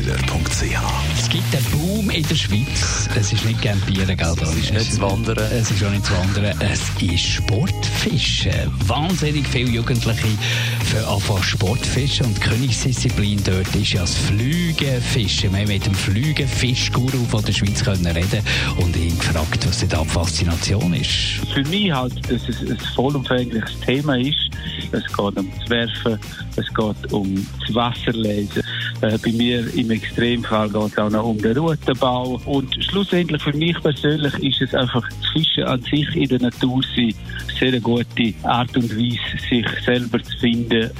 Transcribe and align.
AlexanderKeller.ch 0.00 1.18
Es 1.18 1.28
gibt 1.28 1.54
einen 1.54 1.64
Boom 1.72 2.10
in 2.10 2.26
der 2.26 2.34
Schweiz. 2.34 3.08
Es 3.14 3.32
ist 3.32 3.44
nicht 3.44 3.60
campieren, 3.60 4.16
gell? 4.16 4.34
Es 4.42 4.54
ist 4.54 4.72
nicht 4.72 4.92
zu 4.94 5.00
wandern. 5.00 5.36
Es 5.52 5.70
ist 5.70 5.84
auch 5.84 5.90
nicht 5.90 6.06
zu 6.06 6.12
wandern. 6.14 6.56
Es 6.60 6.80
ist 7.02 7.20
Sportfischen. 7.20 8.70
Wahnsinnig 8.86 9.46
viele 9.46 9.70
Jugendliche 9.70 10.28
für 10.86 11.06
anfangen 11.06 11.42
Sportfischen. 11.42 12.26
Und 12.26 12.36
die 12.36 12.40
Königsdisziplin 12.40 13.42
dort 13.44 13.74
ist 13.74 13.92
ja 13.92 14.00
das 14.00 14.14
Flügenfischen. 14.14 15.52
Wir 15.52 15.60
haben 15.60 15.68
mit 15.68 15.84
dem 15.84 15.94
Flügenfischguru 15.94 17.24
von 17.28 17.44
der 17.44 17.52
Schweiz 17.52 17.84
können 17.84 18.06
reden 18.06 18.42
und 18.78 18.96
ihn 18.96 19.18
gefragt, 19.18 19.66
was 19.66 19.86
da 19.86 20.02
die 20.02 20.08
Faszination 20.08 20.94
ist. 20.94 21.40
Für 21.52 21.64
mich 21.64 21.92
halt, 21.92 22.14
dass 22.30 22.48
es 22.48 22.60
ein 22.60 22.78
vollumfängliches 22.94 23.78
Thema 23.80 24.18
ist. 24.18 24.50
Es 24.92 25.06
geht 25.06 25.18
um 25.18 25.50
das 25.58 25.70
Werfen, 25.70 26.18
es 26.56 26.66
geht 26.74 27.12
um 27.12 27.46
das 27.60 27.74
Wasserlesen. 27.74 28.62
Äh, 29.02 29.16
bei 29.18 29.32
mir 29.32 29.74
im 29.74 29.90
Extremfall 29.90 30.68
geht 30.68 30.92
es 30.92 30.98
auch 30.98 31.10
noch 31.10 31.24
um 31.24 31.38
den 31.38 31.56
Routenbau. 31.56 32.40
Und 32.44 32.74
schlussendlich 32.84 33.42
für 33.42 33.56
mich 33.56 33.80
persönlich 33.80 34.34
ist 34.42 34.60
es 34.60 34.74
einfach 34.74 35.06
das 35.08 35.28
Fischen 35.32 35.64
an 35.64 35.80
sich 35.82 36.14
in 36.14 36.28
der 36.28 36.40
Natur 36.40 36.82
sein. 36.94 37.14
Sehr 37.58 37.80
gute 37.80 38.34
Art 38.42 38.76
und 38.76 38.90
Weise, 38.96 39.38
sich 39.48 39.66
selber 39.84 40.22
zu 40.22 40.38
finden. 40.38 40.90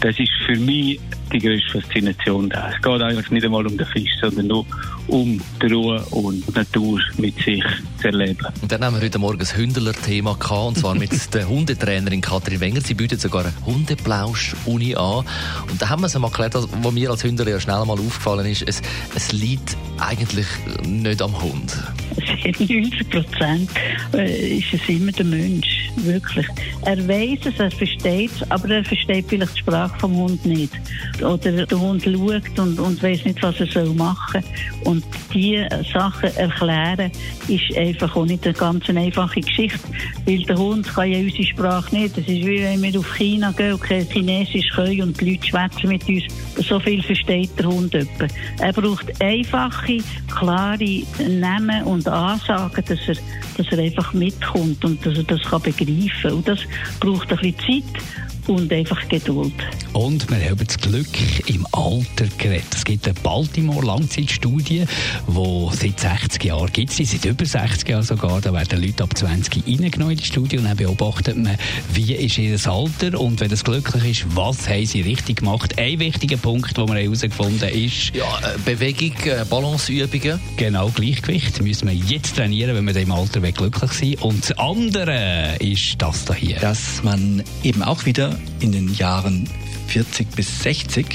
Das 0.00 0.18
ist 0.18 0.30
für 0.46 0.56
mich 0.56 1.00
die 1.32 1.38
grösste 1.38 1.80
Faszination 1.80 2.48
da. 2.48 2.70
Es 2.70 2.80
geht 2.80 3.02
eigentlich 3.02 3.30
nicht 3.30 3.44
einmal 3.44 3.66
um 3.66 3.76
den 3.76 3.86
Fisch, 3.86 4.10
sondern 4.20 4.46
nur 4.46 4.66
um 5.08 5.40
die 5.62 5.66
Ruhe 5.72 6.00
und 6.10 6.46
die 6.46 6.52
Natur 6.52 7.00
mit 7.16 7.36
sich 7.42 7.62
zu 8.00 8.08
erleben. 8.08 8.46
Und 8.62 8.70
dann 8.70 8.84
haben 8.84 8.94
wir 8.94 9.02
heute 9.02 9.18
Morgen 9.18 9.40
ein 9.40 9.56
Hündler-Thema 9.56 10.34
gehabt, 10.34 10.68
und 10.68 10.78
zwar 10.78 10.94
mit 10.94 11.12
der 11.34 11.48
Hundetrainerin 11.48 12.20
Katrin 12.20 12.60
Wenger. 12.60 12.80
Sie 12.80 12.94
bietet 12.94 13.20
sogar 13.20 13.44
eine 13.44 13.52
Hundeplausch-Uni 13.66 14.94
an. 14.94 15.24
Und 15.70 15.82
da 15.82 15.88
haben 15.88 16.02
wir 16.02 16.06
es 16.06 16.14
einmal 16.14 16.30
erklärt, 16.30 16.54
was 16.54 16.92
mir 16.92 17.10
als 17.10 17.24
Hündler 17.24 17.48
ja 17.48 17.60
schnell 17.60 17.84
mal 17.84 17.98
aufgefallen 17.98 18.46
ist, 18.46 18.62
es, 18.62 18.80
es 19.14 19.32
liegt 19.32 19.76
eigentlich 19.98 20.46
nicht 20.86 21.20
am 21.20 21.40
Hund. 21.42 21.76
90 22.58 23.10
Prozent 23.10 23.70
äh, 24.14 24.58
ist 24.58 24.72
es 24.72 24.88
immer 24.88 25.12
der 25.12 25.24
Mensch, 25.24 25.77
wirklich. 26.04 26.46
Er 26.84 26.96
weiß 27.08 27.46
es, 27.46 27.58
er 27.58 27.70
versteht 27.70 28.30
es, 28.34 28.50
aber 28.50 28.70
er 28.70 28.84
versteht 28.84 29.26
vielleicht 29.28 29.56
die 29.56 29.60
Sprache 29.60 29.98
vom 29.98 30.16
Hund 30.16 30.44
nicht. 30.44 30.72
Oder 31.20 31.66
der 31.66 31.80
Hund 31.80 32.04
schaut 32.04 32.58
und, 32.58 32.78
und 32.78 33.02
weiß 33.02 33.24
nicht, 33.24 33.42
was 33.42 33.60
er 33.60 33.66
soll 33.66 33.94
machen 33.94 34.42
soll. 34.42 34.42
Und 34.84 35.04
diese 35.32 35.68
Sachen 35.92 36.34
erklären 36.36 37.10
ist 37.48 37.76
einfach 37.76 38.14
auch 38.16 38.24
nicht 38.24 38.44
eine 38.44 38.54
ganz 38.54 38.88
einfache 38.88 39.40
Geschichte, 39.40 39.80
weil 40.24 40.42
der 40.44 40.56
Hund 40.56 40.86
kann 40.86 41.10
ja 41.10 41.18
unsere 41.18 41.44
Sprache 41.44 41.94
nicht. 41.94 42.16
Es 42.16 42.24
ist 42.24 42.28
wie 42.28 42.62
wenn 42.62 42.82
wir 42.82 42.98
auf 42.98 43.16
China 43.16 43.52
gehen 43.52 43.74
und 43.74 43.82
kein 43.82 44.06
Chinesisch 44.08 44.70
können 44.74 45.02
und 45.02 45.20
die 45.20 45.32
Leute 45.32 45.46
schwätzen 45.46 45.88
mit 45.88 46.08
uns. 46.08 46.24
So 46.56 46.78
viel 46.80 47.02
versteht 47.02 47.50
der 47.58 47.66
Hund 47.66 47.94
etwa. 47.94 48.26
Er 48.60 48.72
braucht 48.72 49.22
einfache, 49.22 49.98
klare 50.34 51.02
Namen 51.28 51.84
und 51.84 52.08
Ansagen, 52.08 52.84
dass 52.84 53.08
er, 53.08 53.16
dass 53.56 53.72
er 53.72 53.78
einfach 53.78 54.12
mitkommt 54.12 54.84
und 54.84 55.04
dass 55.04 55.18
er 55.18 55.24
das 55.24 55.42
kann 55.42 55.62
begreifen 55.62 55.87
kann. 56.22 56.32
Und 56.32 56.48
das 56.48 56.60
braucht 57.00 57.30
ein 57.32 57.38
bisschen 57.38 57.84
Zeit 57.84 58.02
und 58.48 58.72
einfach 58.72 59.08
Geduld. 59.08 59.52
Und 59.92 60.28
wir 60.30 60.50
haben 60.50 60.66
das 60.66 60.78
Glück 60.78 61.06
im 61.46 61.66
Alter 61.72 62.26
geredet. 62.38 62.66
Es 62.74 62.84
gibt 62.84 63.06
eine 63.06 63.14
Baltimore-Langzeitstudie, 63.22 64.84
die 65.26 65.68
seit 65.72 66.00
60 66.00 66.44
Jahren 66.44 66.72
gibt. 66.72 66.92
Sie 66.92 67.04
seit 67.04 67.24
über 67.24 67.44
60 67.44 67.88
Jahren 67.88 68.02
sogar. 68.02 68.40
Da 68.40 68.52
werden 68.52 68.82
Leute 68.82 69.04
ab 69.04 69.16
20 69.16 69.66
reingenommen 69.66 70.12
in 70.12 70.18
die 70.18 70.24
Studie 70.24 70.58
und 70.58 70.64
dann 70.64 70.76
beobachtet 70.76 71.36
man, 71.36 71.56
wie 71.92 72.14
ist 72.14 72.38
ihr 72.38 72.58
Alter 72.66 73.20
und 73.20 73.40
wenn 73.40 73.50
es 73.50 73.64
glücklich 73.64 74.22
ist, 74.22 74.36
was 74.36 74.68
haben 74.68 74.86
sie 74.86 75.02
richtig 75.02 75.38
gemacht. 75.38 75.78
Ein 75.78 75.98
wichtiger 75.98 76.36
Punkt, 76.36 76.76
den 76.76 76.88
wir 76.88 76.96
herausgefunden 76.96 77.60
haben, 77.60 77.84
ist... 77.84 78.14
Ja, 78.14 78.24
äh, 78.40 78.58
Bewegung, 78.64 79.16
äh, 79.24 79.44
Balanceübungen. 79.48 80.40
Genau, 80.56 80.88
Gleichgewicht 80.88 81.60
müssen 81.62 81.88
wir 81.88 81.94
jetzt 81.94 82.36
trainieren, 82.36 82.74
wenn 82.74 82.86
wir 82.86 83.00
im 83.00 83.12
Alter 83.12 83.40
glücklich 83.40 83.92
sind. 83.92 84.22
Und 84.22 84.42
das 84.42 84.58
andere 84.58 85.56
ist 85.60 85.96
das 85.98 86.24
da 86.24 86.34
hier. 86.34 86.58
Dass 86.60 87.02
man 87.02 87.42
eben 87.62 87.82
auch 87.82 88.04
wieder 88.04 88.37
in 88.60 88.72
den 88.72 88.94
Jahren 88.94 89.48
40 89.88 90.30
bis 90.32 90.62
60 90.62 91.06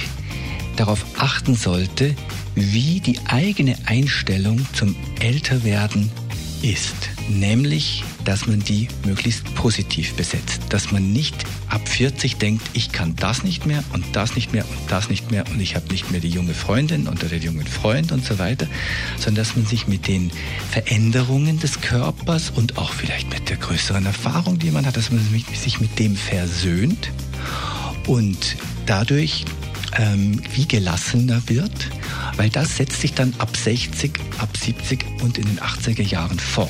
darauf 0.76 1.06
achten 1.18 1.56
sollte, 1.56 2.16
wie 2.56 3.00
die 3.00 3.20
eigene 3.26 3.76
Einstellung 3.86 4.66
zum 4.74 4.96
Älterwerden 5.20 6.12
ist. 6.62 6.96
Nämlich, 7.30 8.04
dass 8.26 8.48
man 8.48 8.60
die 8.60 8.88
möglichst 9.06 9.54
positiv 9.56 10.14
besetzt. 10.16 10.62
Dass 10.70 10.92
man 10.92 11.12
nicht 11.12 11.36
ab 11.70 11.88
40 11.88 12.38
denkt, 12.38 12.64
ich 12.74 12.92
kann 12.92 13.16
das 13.16 13.44
nicht 13.44 13.66
mehr 13.66 13.84
und 13.94 14.06
das 14.14 14.36
nicht 14.36 14.54
mehr 14.54 14.66
und 14.66 14.92
das 14.92 15.10
nicht 15.10 15.32
mehr 15.32 15.46
und 15.50 15.60
ich 15.60 15.76
habe 15.76 15.88
nicht 15.90 16.12
mehr 16.12 16.22
die 16.22 16.30
junge 16.30 16.54
Freundin 16.54 17.08
oder 17.08 17.28
den 17.28 17.42
jungen 17.42 17.68
Freund 17.68 18.12
und 18.12 18.26
so 18.26 18.40
weiter, 18.40 18.68
sondern 19.18 19.44
dass 19.44 19.56
man 19.56 19.66
sich 19.66 19.88
mit 19.88 20.08
den 20.08 20.32
Veränderungen 20.72 21.60
des 21.60 21.82
Körpers 21.82 22.50
und 22.50 22.78
auch 22.78 22.92
vielleicht 22.94 23.32
mit 23.34 23.50
der 23.50 23.58
größeren 23.58 24.06
Erfahrung, 24.06 24.60
die 24.60 24.72
man 24.72 24.86
hat, 24.86 24.98
dass 24.98 25.12
man 25.12 25.22
sich 25.54 25.80
mit 25.80 26.00
dem 26.00 26.16
versöhnt 26.16 27.12
und 28.08 28.56
dadurch 28.86 29.46
ähm, 29.98 30.42
wie 30.54 30.68
gelassener 30.68 31.42
wird, 31.48 31.90
weil 32.38 32.50
das 32.50 32.78
setzt 32.78 33.02
sich 33.02 33.14
dann 33.14 33.34
ab 33.38 33.56
60, 33.56 34.12
ab 34.40 34.56
70 34.58 35.06
und 35.22 35.38
in 35.38 35.46
den 35.46 35.60
80er 35.60 36.04
Jahren 36.04 36.40
fort. 36.40 36.70